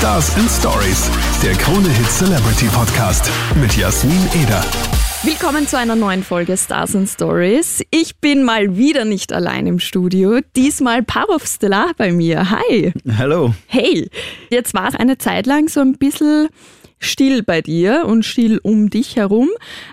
[0.00, 1.10] Stars and Stories,
[1.42, 4.64] der Krone Hit Celebrity Podcast mit Jasmin Eder.
[5.22, 7.84] Willkommen zu einer neuen Folge Stars and Stories.
[7.90, 10.40] Ich bin mal wieder nicht allein im Studio.
[10.56, 12.50] Diesmal Parov Stellar bei mir.
[12.50, 12.94] Hi.
[13.18, 13.52] Hallo.
[13.66, 14.08] Hey.
[14.48, 16.48] Jetzt war es eine Zeit lang so ein bisschen
[16.98, 19.50] still bei dir und still um dich herum.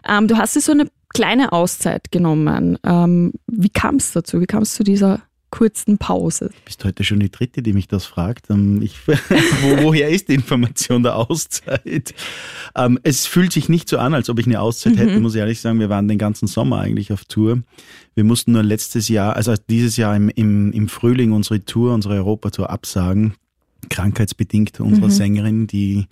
[0.08, 2.80] Ähm, du hast dir so eine kleine Auszeit genommen.
[2.86, 4.40] Ähm, wie kam es dazu?
[4.40, 6.50] Wie kam es zu dieser kurzen Pause.
[6.50, 8.50] Du bist heute schon die Dritte, die mich das fragt.
[8.50, 12.14] Ähm, ich, wo, woher ist die Information der Auszeit?
[12.76, 14.98] Ähm, es fühlt sich nicht so an, als ob ich eine Auszeit mhm.
[14.98, 15.80] hätte, muss ich ehrlich sagen.
[15.80, 17.64] Wir waren den ganzen Sommer eigentlich auf Tour.
[18.16, 22.16] Wir mussten nur letztes Jahr, also dieses Jahr im, im, im Frühling unsere Tour, unsere
[22.16, 23.34] Europatour absagen.
[23.90, 25.12] Krankheitsbedingt unserer mhm.
[25.12, 26.08] Sängerin, die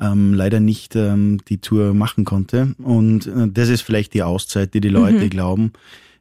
[0.00, 2.74] ähm, leider nicht ähm, die Tour machen konnte.
[2.78, 5.30] Und äh, das ist vielleicht die Auszeit, die die Leute mhm.
[5.30, 5.72] glauben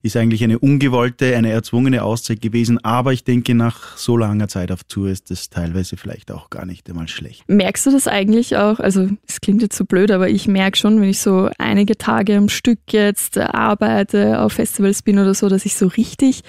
[0.02, 2.84] ist eigentlich eine ungewollte, eine erzwungene Auszeit gewesen.
[2.84, 6.66] Aber ich denke, nach so langer Zeit auf Tour ist das teilweise vielleicht auch gar
[6.66, 7.44] nicht einmal schlecht.
[7.48, 8.80] Merkst du das eigentlich auch?
[8.80, 12.38] Also es klingt jetzt so blöd, aber ich merke schon, wenn ich so einige Tage
[12.38, 16.44] am Stück jetzt arbeite, auf Festivals bin oder so, dass ich so richtig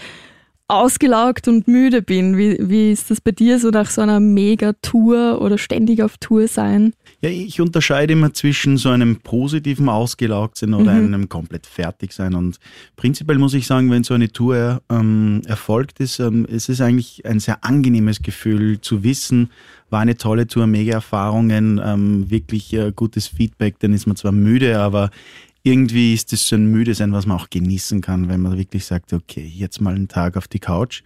[0.70, 2.36] ausgelaugt und müde bin.
[2.36, 6.48] Wie, wie ist das bei dir so nach so einer Mega-Tour oder ständig auf Tour
[6.48, 6.94] sein?
[7.20, 11.14] Ja, ich unterscheide immer zwischen so einem positiven Ausgelaugtsein oder mhm.
[11.14, 12.34] einem komplett fertig sein.
[12.34, 12.58] Und
[12.96, 17.26] prinzipiell muss ich sagen, wenn so eine Tour ähm, erfolgt ist, ähm, es ist eigentlich
[17.26, 19.50] ein sehr angenehmes Gefühl zu wissen,
[19.90, 23.78] war eine tolle Tour, mega Erfahrungen, ähm, wirklich äh, gutes Feedback.
[23.80, 25.10] Dann ist man zwar müde, aber
[25.62, 28.84] irgendwie ist es so ein müde sein, was man auch genießen kann, wenn man wirklich
[28.84, 31.02] sagt, okay, jetzt mal einen Tag auf die Couch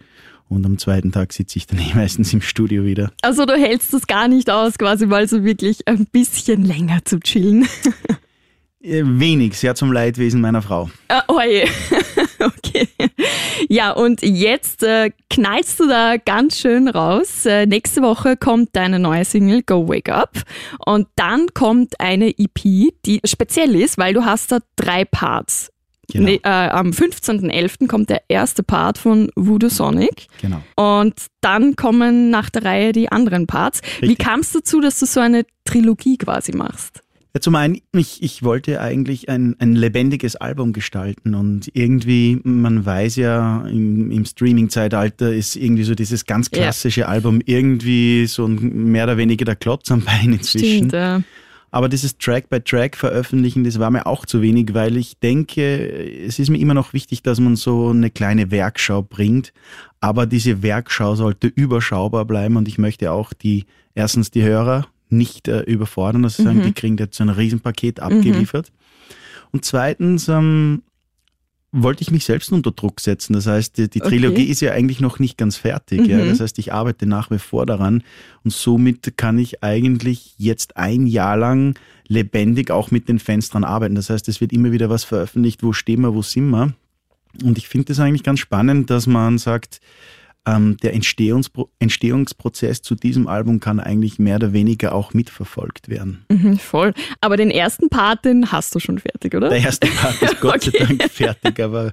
[0.47, 3.11] und am zweiten Tag sitze ich dann eh meistens im Studio wieder.
[3.21, 7.19] Also du hältst das gar nicht aus, quasi mal so wirklich ein bisschen länger zu
[7.19, 7.67] chillen.
[8.81, 10.91] Äh, wenig, sehr zum Leidwesen meiner Frau.
[11.07, 11.67] Ah, oh je.
[12.57, 12.87] okay.
[13.69, 17.45] Ja, und jetzt äh, knallst du da ganz schön raus.
[17.45, 20.31] Äh, nächste Woche kommt deine neue Single Go Wake Up
[20.85, 25.71] und dann kommt eine EP, die speziell ist, weil du hast da drei Parts.
[26.11, 26.25] Genau.
[26.25, 27.87] Nee, äh, am 15.11.
[27.87, 30.27] kommt der erste Part von Voodoo Sonic.
[30.39, 30.61] Genau.
[30.75, 33.81] Und dann kommen nach der Reihe die anderen Parts.
[33.81, 34.09] Richtig.
[34.09, 37.01] Wie kam es dazu, dass du so eine Trilogie quasi machst?
[37.35, 42.85] Ja, zum einen, ich, ich wollte eigentlich ein, ein lebendiges Album gestalten und irgendwie, man
[42.85, 47.07] weiß ja, im, im Streaming-Zeitalter ist irgendwie so dieses ganz klassische ja.
[47.07, 50.77] Album irgendwie so ein, mehr oder weniger der Klotz am Bein inzwischen.
[50.77, 51.23] Stimmt, ja.
[51.71, 56.23] Aber dieses Track by Track veröffentlichen, das war mir auch zu wenig, weil ich denke,
[56.25, 59.51] es ist mir immer noch wichtig, dass man so eine kleine Werkschau bringt.
[59.99, 65.47] Aber diese Werkschau sollte überschaubar bleiben und ich möchte auch die, erstens die Hörer nicht
[65.47, 66.47] äh, überfordern, dass sie mhm.
[66.47, 68.71] sagen, die kriegen jetzt so ein Riesenpaket abgeliefert.
[68.71, 69.47] Mhm.
[69.51, 70.83] Und zweitens ähm,
[71.71, 73.33] wollte ich mich selbst unter Druck setzen.
[73.33, 74.51] Das heißt, die, die Trilogie okay.
[74.51, 76.01] ist ja eigentlich noch nicht ganz fertig.
[76.01, 76.09] Mhm.
[76.09, 76.25] Ja.
[76.25, 78.03] Das heißt, ich arbeite nach wie vor daran
[78.43, 81.77] und somit kann ich eigentlich jetzt ein Jahr lang
[82.07, 83.95] lebendig auch mit den Fans dran arbeiten.
[83.95, 86.73] Das heißt, es wird immer wieder was veröffentlicht, wo stehen wir, wo sind wir.
[87.43, 89.81] Und ich finde das eigentlich ganz spannend, dass man sagt,
[90.45, 96.25] ähm, der Entstehungspro Entstehungsprozess zu diesem Album kann eigentlich mehr oder weniger auch mitverfolgt werden.
[96.29, 96.93] Mhm, voll.
[97.21, 99.49] Aber den ersten Part, den hast du schon fertig, oder?
[99.49, 100.71] Der erste Part ist Gott okay.
[100.71, 101.91] sei Dank fertig, aber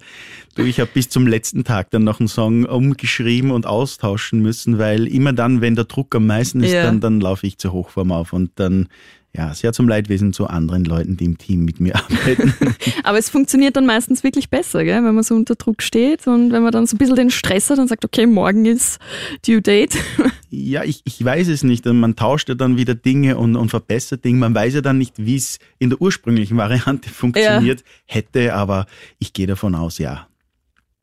[0.55, 4.79] du, ich habe bis zum letzten Tag dann noch einen Song umgeschrieben und austauschen müssen,
[4.79, 6.84] weil immer dann, wenn der Druck am meisten ist, ja.
[6.84, 8.89] dann, dann laufe ich zur Hochform auf und dann
[9.34, 12.53] ja, sehr zum Leidwesen zu anderen Leuten, die im Team mit mir arbeiten.
[13.03, 15.03] Aber es funktioniert dann meistens wirklich besser, gell?
[15.03, 17.71] wenn man so unter Druck steht und wenn man dann so ein bisschen den Stress
[17.71, 18.98] hat und sagt, okay, morgen ist
[19.47, 19.97] Due Date.
[20.54, 21.87] Ja, ich, ich weiß es nicht.
[21.87, 24.38] Man tauscht ja dann wieder Dinge und, und verbessert Dinge.
[24.38, 27.87] Man weiß ja dann nicht, wie es in der ursprünglichen Variante funktioniert ja.
[28.04, 28.84] hätte, aber
[29.19, 30.26] ich gehe davon aus, ja.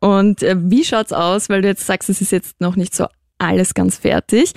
[0.01, 3.07] Und äh, wie schaut's aus, weil du jetzt sagst, es ist jetzt noch nicht so
[3.39, 4.53] alles ganz fertig.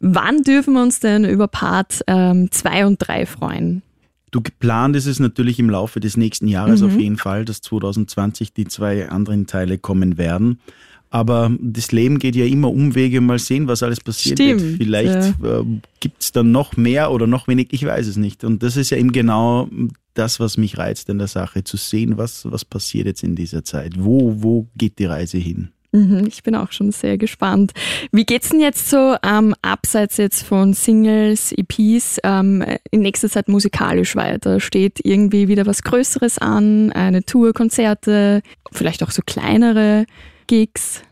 [0.00, 3.82] Wann dürfen wir uns denn über Part 2 ähm, und 3 freuen?
[4.30, 6.86] Du geplant ist es natürlich im Laufe des nächsten Jahres mhm.
[6.88, 10.60] auf jeden Fall, dass 2020 die zwei anderen Teile kommen werden.
[11.08, 14.76] Aber das Leben geht ja immer Umwege, mal sehen, was alles passiert Stimmt, wird.
[14.76, 15.60] Vielleicht ja.
[15.60, 15.64] äh,
[16.00, 18.44] gibt es dann noch mehr oder noch wenig, ich weiß es nicht.
[18.44, 19.68] Und das ist ja eben genau
[20.14, 23.64] das, was mich reizt in der Sache, zu sehen, was, was passiert jetzt in dieser
[23.64, 23.94] Zeit.
[23.96, 25.70] Wo, wo geht die Reise hin?
[25.92, 27.72] Mhm, ich bin auch schon sehr gespannt.
[28.12, 33.48] Wie geht's denn jetzt so ähm, abseits jetzt von Singles, EPs ähm, in nächster Zeit
[33.48, 34.60] musikalisch weiter?
[34.60, 36.92] Steht irgendwie wieder was Größeres an?
[36.92, 38.42] Eine Tour, Konzerte,
[38.72, 40.06] vielleicht auch so kleinere
[40.46, 41.02] Gigs?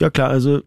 [0.00, 0.62] Ja klar, also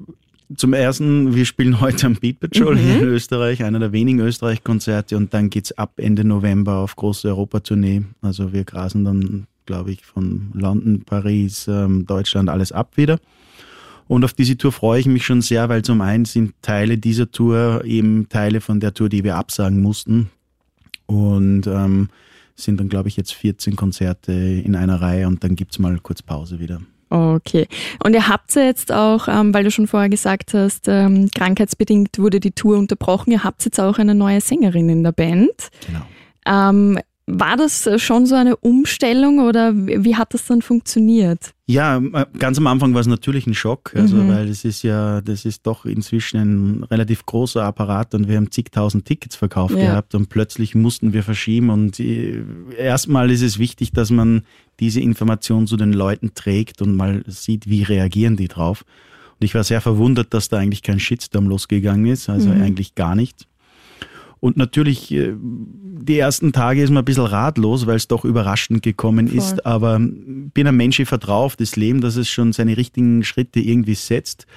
[0.56, 2.80] zum ersten, wir spielen heute am Beat Patrol mhm.
[2.80, 7.28] hier in Österreich, einer der wenigen Österreich-Konzerte und dann geht's ab Ende November auf große
[7.28, 8.04] Europatournee.
[8.22, 13.20] Also wir grasen dann, glaube ich, von London, Paris, ähm, Deutschland alles ab wieder.
[14.08, 17.30] Und auf diese Tour freue ich mich schon sehr, weil zum einen sind Teile dieser
[17.30, 20.32] Tour eben Teile von der Tour, die wir absagen mussten.
[21.06, 22.10] Und ähm,
[22.56, 26.00] sind dann, glaube ich, jetzt 14 Konzerte in einer Reihe und dann gibt es mal
[26.00, 26.82] kurz Pause wieder.
[27.12, 27.68] Okay.
[28.04, 32.18] Und ihr habt ja jetzt auch, ähm, weil du schon vorher gesagt hast, ähm, krankheitsbedingt
[32.18, 35.70] wurde die Tour unterbrochen, ihr habt jetzt auch eine neue Sängerin in der Band.
[35.86, 36.02] Genau.
[36.48, 37.00] Ähm,
[37.32, 41.54] war das schon so eine Umstellung oder wie hat das dann funktioniert?
[41.68, 44.30] Ja, äh, ganz am Anfang war es natürlich ein Schock, also mhm.
[44.30, 48.52] weil es ist ja, das ist doch inzwischen ein relativ großer Apparat und wir haben
[48.52, 49.92] zigtausend Tickets verkauft ja.
[49.92, 52.44] gehabt und plötzlich mussten wir verschieben und äh,
[52.78, 54.42] erstmal ist es wichtig, dass man
[54.80, 58.84] diese Information zu den Leuten trägt und mal sieht, wie reagieren die drauf.
[59.40, 62.62] Und ich war sehr verwundert, dass da eigentlich kein Shitstorm losgegangen ist, also mhm.
[62.62, 63.49] eigentlich gar nichts.
[64.40, 68.82] Und natürlich, äh, die ersten Tage ist man ein bisschen ratlos, weil es doch überraschend
[68.82, 69.38] gekommen Voll.
[69.38, 69.66] ist.
[69.66, 73.60] Aber bin ein Mensch, ich vertraue auf das Leben, dass es schon seine richtigen Schritte
[73.60, 74.48] irgendwie setzt.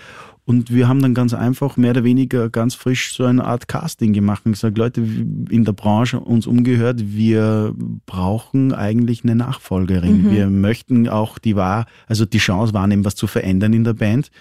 [0.45, 4.13] Und wir haben dann ganz einfach mehr oder weniger ganz frisch so eine Art Casting
[4.13, 7.75] gemacht und gesagt, Leute in der Branche uns umgehört, wir
[8.07, 10.23] brauchen eigentlich eine Nachfolgerin.
[10.23, 10.31] Mhm.
[10.33, 14.33] Wir möchten auch die Wahr, also die Chance wahrnehmen, was zu verändern in der Band.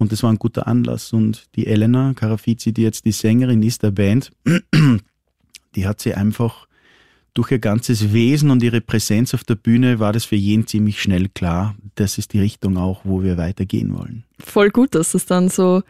[0.00, 1.12] Und das war ein guter Anlass.
[1.12, 4.32] Und die Elena Carafizi, die jetzt die Sängerin ist der Band,
[5.76, 6.66] die hat sie einfach
[7.34, 11.00] durch ihr ganzes Wesen und ihre Präsenz auf der Bühne war das für jeden ziemlich
[11.02, 11.76] schnell klar.
[11.96, 14.24] Das ist die Richtung auch, wo wir weitergehen wollen.
[14.38, 15.82] Voll gut, dass es dann so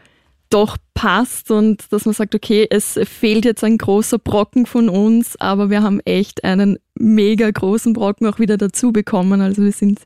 [0.49, 5.39] doch passt und dass man sagt, okay, es fehlt jetzt ein großer Brocken von uns,
[5.39, 9.39] aber wir haben echt einen mega großen Brocken auch wieder dazu bekommen.
[9.39, 10.01] Also wir sind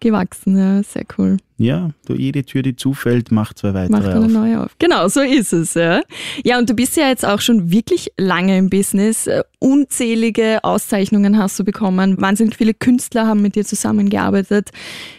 [0.00, 0.56] gewachsen.
[0.56, 1.38] Ja, sehr cool.
[1.56, 4.32] Ja, du, jede Tür, die zufällt, macht zwei weitere macht eine auf.
[4.32, 4.76] neue auf.
[4.78, 5.74] Genau, so ist es.
[5.74, 6.02] Ja.
[6.44, 9.26] ja, und du bist ja jetzt auch schon wirklich lange im Business.
[9.26, 12.20] Äh, unzählige Auszeichnungen hast du bekommen.
[12.20, 14.70] Wahnsinnig viele Künstler haben mit dir zusammengearbeitet.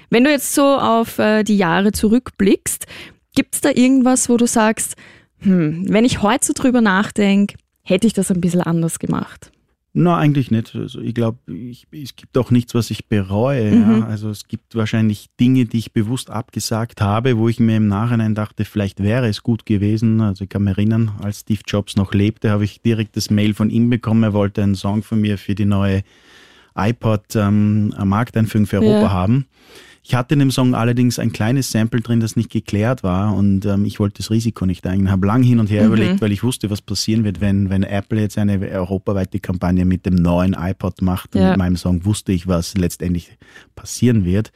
[0.09, 2.87] Wenn du jetzt so auf äh, die Jahre zurückblickst,
[3.35, 4.95] gibt es da irgendwas, wo du sagst,
[5.39, 9.51] hm, wenn ich heute so drüber nachdenke, hätte ich das ein bisschen anders gemacht?
[9.91, 10.75] Na, eigentlich nicht.
[10.75, 11.39] Also ich glaube,
[11.91, 13.71] es gibt auch nichts, was ich bereue.
[13.71, 14.00] Mhm.
[14.00, 14.06] Ja.
[14.06, 18.36] Also es gibt wahrscheinlich Dinge, die ich bewusst abgesagt habe, wo ich mir im Nachhinein
[18.36, 20.21] dachte, vielleicht wäre es gut gewesen.
[20.21, 23.56] Also ich kann mich erinnern, als Steve Jobs noch lebte, habe ich direkt das Mail
[23.56, 24.21] von ihm bekommen.
[24.24, 26.03] Er wollte einen Song von mir für die neue
[26.75, 29.12] iPod ähm, für Europa ja.
[29.12, 29.47] haben.
[30.04, 33.66] Ich hatte in dem Song allerdings ein kleines Sample drin, das nicht geklärt war und
[33.66, 35.12] ähm, ich wollte das Risiko nicht eingehen.
[35.12, 35.94] Habe lang hin und her mhm.
[35.94, 40.06] überlegt, weil ich wusste, was passieren wird, wenn, wenn Apple jetzt eine europaweite Kampagne mit
[40.06, 41.50] dem neuen iPod macht und ja.
[41.50, 43.38] mit meinem Song wusste ich, was letztendlich
[43.75, 44.51] passieren wird.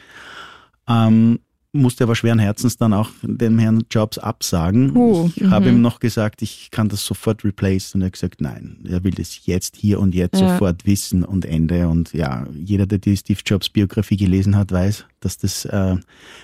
[0.87, 1.39] Ähm,
[1.73, 4.95] musste aber schweren Herzens dann auch dem Herrn Jobs absagen.
[4.95, 5.81] Uh, ich habe ihm mhm.
[5.81, 9.45] noch gesagt, ich kann das sofort replace und er hat gesagt, nein, er will das
[9.45, 10.53] jetzt, hier und jetzt ja.
[10.53, 11.89] sofort wissen und Ende.
[11.89, 15.95] Und ja, jeder, der die Steve Jobs Biografie gelesen hat, weiß, dass das äh,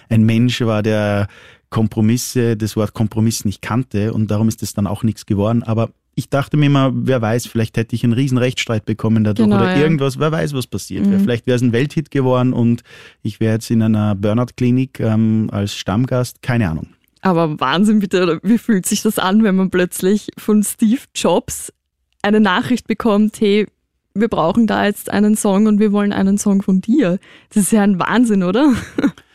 [0.10, 1.28] ein Mensch war, der
[1.70, 5.62] Kompromisse, das Wort Kompromiss nicht kannte und darum ist es dann auch nichts geworden.
[5.62, 9.50] Aber ich dachte mir immer, wer weiß, vielleicht hätte ich einen riesen Rechtsstreit bekommen dadurch
[9.50, 9.82] genau, oder ja.
[9.82, 11.12] irgendwas, wer weiß, was passiert mhm.
[11.12, 11.20] wäre.
[11.22, 12.84] Vielleicht wäre es ein Welthit geworden und
[13.24, 16.88] ich wäre jetzt in einer Burnout-Klinik ähm, als Stammgast, keine Ahnung.
[17.22, 21.72] Aber Wahnsinn bitte, wie fühlt sich das an, wenn man plötzlich von Steve Jobs
[22.22, 23.66] eine Nachricht bekommt, hey,
[24.14, 27.18] wir brauchen da jetzt einen Song und wir wollen einen Song von dir.
[27.50, 28.74] Das ist ja ein Wahnsinn, oder?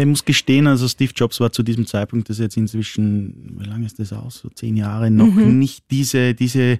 [0.00, 3.66] ich muss gestehen, also Steve Jobs war zu diesem Zeitpunkt, das ist jetzt inzwischen, wie
[3.66, 4.38] lange ist das aus?
[4.38, 5.58] So zehn Jahre, noch mhm.
[5.58, 6.78] nicht diese, diese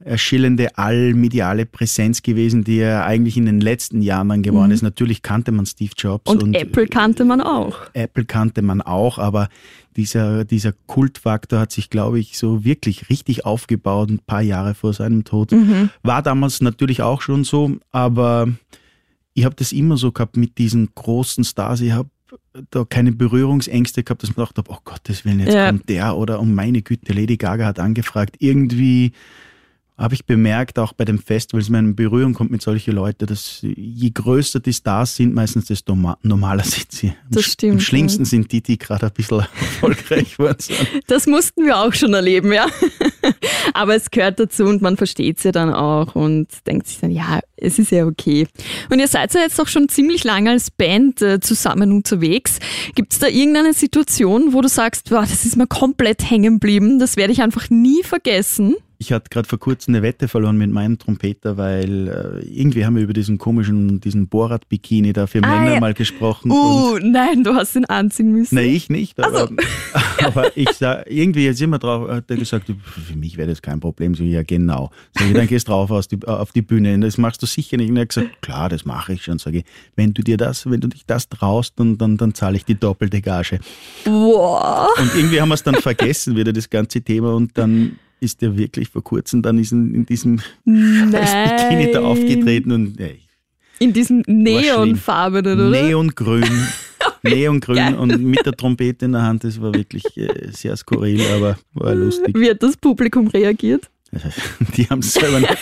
[0.00, 4.74] erschillende allmediale Präsenz gewesen, die er eigentlich in den letzten Jahren dann geworden mhm.
[4.74, 4.82] ist.
[4.82, 6.30] Natürlich kannte man Steve Jobs.
[6.30, 7.76] Und, und, Apple kannte man auch.
[7.94, 9.48] Apple kannte man auch, aber
[9.96, 14.92] dieser, dieser Kultfaktor hat sich, glaube ich, so wirklich richtig aufgebaut, ein paar Jahre vor
[14.92, 15.52] seinem Tod.
[15.52, 15.90] Mhm.
[16.02, 18.48] War damals natürlich auch schon so, aber
[19.34, 21.80] ich habe das immer so gehabt mit diesen großen Stars.
[21.80, 22.08] Ich habe
[22.70, 25.68] da keine Berührungsängste gehabt, dass man gedacht habe, oh Gottes Willen, jetzt ja.
[25.68, 28.36] kommt der oder um meine Güte, Lady Gaga hat angefragt.
[28.38, 29.12] Irgendwie
[29.96, 33.26] habe ich bemerkt, auch bei den Festivals, wenn man in Berührung kommt mit solchen Leuten,
[33.26, 37.12] dass je größer die Stars sind, meistens desto normaler sind sie.
[37.30, 37.74] Das stimmt.
[37.74, 38.28] Am schlimmsten ja.
[38.28, 40.74] sind die, die gerade ein bisschen erfolgreich wurden.
[41.06, 42.66] Das mussten wir auch schon erleben, ja.
[43.74, 47.12] Aber es gehört dazu und man versteht es ja dann auch und denkt sich dann,
[47.12, 48.48] ja, es ist ja okay.
[48.90, 52.58] Und ihr seid ja jetzt auch schon ziemlich lange als Band äh, zusammen unterwegs.
[52.96, 56.98] Gibt es da irgendeine Situation, wo du sagst, boah, das ist mir komplett hängen geblieben,
[56.98, 58.74] das werde ich einfach nie vergessen?
[58.98, 62.08] Ich hatte gerade vor kurzem eine Wette verloren mit meinem Trompeter, weil
[62.42, 65.80] äh, irgendwie haben wir über diesen komischen, diesen Borat-Bikini da für Ah, Männer ja.
[65.80, 66.50] mal gesprochen.
[66.50, 68.54] Uh, nein, du hast ihn anziehen müssen.
[68.54, 69.18] Nein, ich nicht.
[69.20, 69.36] Ach so.
[69.38, 69.52] Aber,
[70.24, 73.80] aber ich sag, irgendwie jetzt immer drauf, hat er gesagt, für mich wäre das kein
[73.80, 74.14] Problem.
[74.14, 74.90] So, ja, genau.
[75.12, 76.98] Sag ich, dann gehst drauf aus die, auf die Bühne.
[77.00, 77.90] Das machst du sicher nicht.
[77.90, 79.38] Und er hat gesagt, klar, das mache ich schon.
[79.38, 79.64] Sag ich,
[79.96, 82.74] wenn du dir das, wenn du dich das traust, dann, dann, dann zahle ich die
[82.76, 83.58] doppelte Gage.
[84.04, 84.88] Wow.
[84.98, 87.34] Und irgendwie haben wir es dann vergessen, wieder das ganze Thema.
[87.34, 93.20] Und dann ist er wirklich vor kurzem dann in, diesem Bikini da aufgetreten und ey,
[93.78, 94.22] In diesem.
[94.26, 95.82] Neonfarbenen, oder?
[95.82, 96.44] Neongrün.
[97.22, 97.94] Neongrün Geil.
[97.94, 101.94] und mit der Trompete in der Hand, das war wirklich äh, sehr skurril, aber war
[101.94, 102.36] lustig.
[102.36, 103.90] Wie hat das Publikum reagiert?
[104.76, 105.56] Die haben es selber nicht.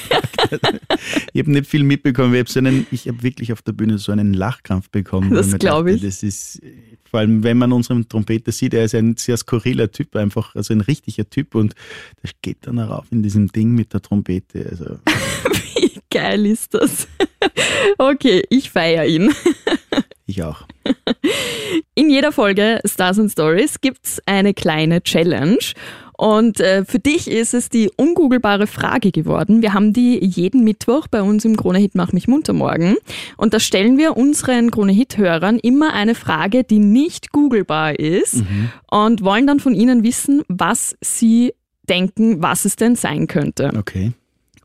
[1.32, 2.34] Ich habe nicht viel mitbekommen.
[2.34, 5.32] Ich habe so habe wirklich auf der Bühne so einen Lachkrampf bekommen.
[5.32, 6.02] Das mir glaub dachte, ich.
[6.02, 6.60] Das ist,
[7.12, 10.72] vor allem wenn man unseren Trompeter sieht, er ist ein sehr skurriler Typ, einfach, also
[10.72, 11.74] ein richtiger Typ und
[12.22, 14.66] der geht dann rauf in diesem Ding mit der Trompete.
[14.70, 14.96] Also,
[15.74, 17.06] Wie geil ist das?
[17.98, 19.34] Okay, ich feiere ihn.
[20.26, 20.62] ich auch.
[21.94, 25.58] In jeder Folge Stars and Stories gibt's eine kleine Challenge.
[26.22, 29.60] Und äh, für dich ist es die ungoogelbare Frage geworden.
[29.60, 32.94] Wir haben die jeden Mittwoch bei uns im Krone Hit Mach mich munter morgen.
[33.36, 38.44] Und da stellen wir unseren Krone Hit Hörern immer eine Frage, die nicht googelbar ist
[38.88, 41.54] und wollen dann von ihnen wissen, was sie
[41.88, 43.72] denken, was es denn sein könnte.
[43.76, 44.12] Okay.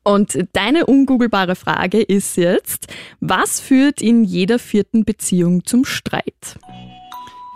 [0.04, 2.86] Und deine ungoogelbare Frage ist jetzt,
[3.20, 6.60] was führt in jeder vierten Beziehung zum Streit?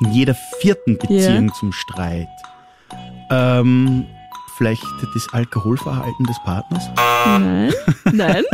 [0.03, 2.27] In jeder vierten Beziehung zum Streit.
[3.31, 4.05] Ähm,
[4.57, 4.83] vielleicht
[5.13, 6.83] das Alkoholverhalten des Partners?
[7.25, 7.71] Nein,
[8.11, 8.43] nein.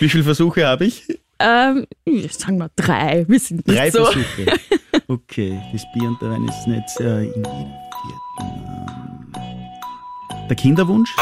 [0.00, 1.04] Wie viele Versuche habe ich?
[1.38, 1.86] ähm,
[2.30, 3.24] sagen wir drei.
[3.28, 4.04] Wir sind nicht Drei so.
[4.04, 4.46] Versuche.
[5.08, 8.50] Okay, das Bier und der Wein ist nicht äh, in jedem vierten.
[9.36, 11.14] Ähm, der Kinderwunsch?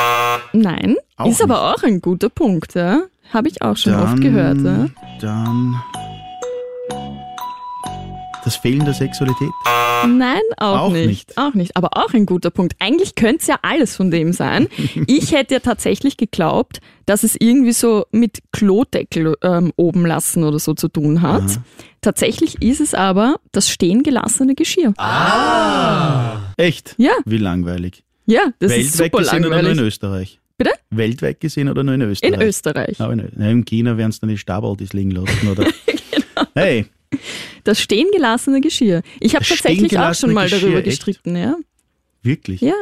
[0.54, 2.74] Nein, Auch ist aber auch ein guter Punkt.
[2.76, 3.02] Ja?
[3.34, 4.58] Habe ich auch schon oft gehört.
[4.62, 4.86] Ja?
[5.20, 5.74] Dann
[8.44, 9.50] das Fehlen der Sexualität?
[10.06, 11.06] Nein, auch, Auch nicht.
[11.06, 11.38] nicht.
[11.38, 11.76] Auch nicht.
[11.76, 12.74] Aber auch ein guter Punkt.
[12.78, 14.68] Eigentlich könnte es ja alles von dem sein.
[15.06, 20.58] Ich hätte ja tatsächlich geglaubt, dass es irgendwie so mit Klodeckel ähm, oben lassen oder
[20.58, 21.44] so zu tun hat.
[22.00, 24.92] Tatsächlich ist es aber das stehen gelassene Geschirr.
[26.56, 26.94] Echt?
[26.98, 28.04] Ja, Wie langweilig.
[28.26, 29.86] ja, das ist Weltweit super gesehen oder nur in langweilig.
[29.88, 30.40] Österreich?
[30.56, 30.70] Bitte?
[30.90, 32.40] Weltweit gesehen oder nur in In Österreich?
[32.40, 33.00] Österreich.
[33.00, 35.64] Aber in, in China werden es dann die Stabaldis liegen lassen, oder?
[36.36, 36.46] Genau.
[36.56, 36.86] Hey,
[37.64, 39.02] Das stehen gelassene Geschirr.
[39.20, 40.84] Ich habe tatsächlich auch schon mal darüber Geschirr, echt?
[40.86, 41.56] gestritten, ja.
[42.22, 42.60] wirklich?
[42.60, 42.72] Ja.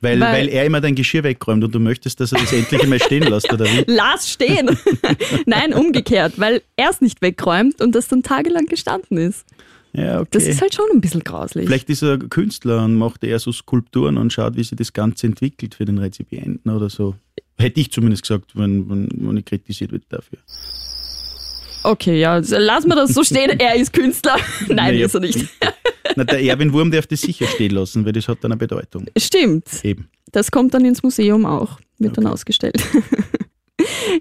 [0.00, 2.82] Weil, Weil- weil, er immer dein Geschirr wegräumt und du möchtest, dass er das endlich
[2.82, 3.84] einmal stehen lässt, oder wie?
[3.86, 4.76] Lass stehen.
[5.46, 9.46] Nein, umgekehrt, weil er es nicht wegräumt und das dann tagelang gestanden ist.
[9.94, 10.28] Ja, okay.
[10.32, 11.66] Das ist halt schon ein bisschen grauslich.
[11.66, 15.26] Vielleicht ist er Künstler und macht eher so Skulpturen und schaut, wie sich das Ganze
[15.28, 17.14] entwickelt für den Rezipienten oder so.
[17.56, 20.38] Hätte ich zumindest gesagt, wenn, wenn, wenn ich kritisiert wird dafür.
[21.84, 23.58] Okay, ja, also lass mal das so stehen.
[23.60, 24.36] Er ist Künstler.
[24.68, 25.46] Nein, Naja, ist er nicht.
[26.16, 29.06] Na, der Erwin Wurm darf das sicher stehen lassen, weil das hat dann eine Bedeutung.
[29.18, 29.66] Stimmt.
[29.84, 30.08] Eben.
[30.32, 31.78] Das kommt dann ins Museum auch.
[31.98, 32.34] Wird dann Okay.
[32.34, 32.82] ausgestellt.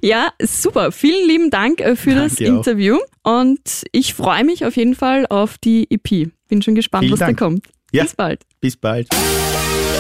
[0.02, 0.92] Ja, super.
[0.92, 2.58] Vielen lieben Dank äh, für das Danke auch.
[2.58, 2.98] Interview.
[3.22, 3.60] Und
[3.92, 6.32] ich freue mich auf jeden Fall auf die EP.
[6.50, 7.38] Bin schon gespannt, Vielen was Dank.
[7.38, 7.68] da kommt.
[7.92, 8.04] Ja.
[8.04, 8.42] Bis bald.
[8.60, 9.08] Bis bald.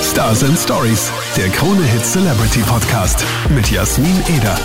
[0.01, 3.23] Stars and Stories, der Krone Hit Celebrity Podcast
[3.55, 4.57] mit Jasmin Eder.